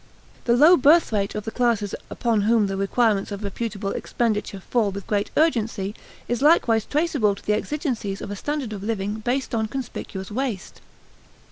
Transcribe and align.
The 0.45 0.55
low 0.57 0.77
birthrate 0.77 1.35
of 1.35 1.45
the 1.45 1.51
classes 1.51 1.93
upon 2.09 2.41
whom 2.41 2.65
the 2.65 2.75
requirements 2.75 3.31
of 3.31 3.43
reputable 3.43 3.91
expenditure 3.91 4.59
fall 4.67 4.89
with 4.89 5.05
great 5.05 5.29
urgency 5.37 5.93
is 6.27 6.41
likewise 6.41 6.85
traceable 6.85 7.35
to 7.35 7.45
the 7.45 7.53
exigencies 7.53 8.19
of 8.19 8.31
a 8.31 8.35
standard 8.35 8.73
of 8.73 8.81
living 8.81 9.19
based 9.19 9.53
on 9.53 9.67
conspicuous 9.67 10.31
waste. 10.31 10.81